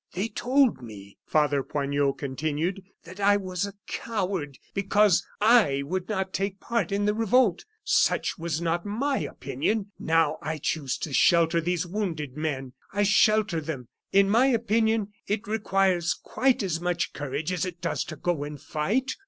"They 0.13 0.29
told 0.29 0.81
me," 0.81 1.19
Father 1.27 1.61
Poignot 1.61 2.17
continued, 2.17 2.81
"that 3.03 3.19
I 3.19 3.37
was 3.37 3.67
a 3.67 3.75
coward, 3.85 4.57
because 4.73 5.23
I 5.39 5.83
would 5.85 6.09
not 6.09 6.33
take 6.33 6.59
part 6.59 6.91
in 6.91 7.05
the 7.05 7.13
revolt. 7.13 7.65
Such 7.83 8.35
was 8.35 8.59
not 8.59 8.83
my 8.83 9.19
opinion. 9.19 9.91
Now 9.99 10.39
I 10.41 10.57
choose 10.57 10.97
to 11.05 11.13
shelter 11.13 11.61
these 11.61 11.85
wounded 11.85 12.35
men 12.35 12.73
I 12.91 13.03
shelter 13.03 13.61
them. 13.61 13.89
In 14.11 14.27
my 14.27 14.47
opinion, 14.47 15.09
it 15.27 15.45
requires 15.45 16.15
quite 16.15 16.63
as 16.63 16.81
much 16.81 17.13
courage 17.13 17.51
as 17.51 17.63
it 17.63 17.79
does 17.79 18.03
to 18.05 18.15
go 18.15 18.43
and 18.43 18.59
fight." 18.59 19.11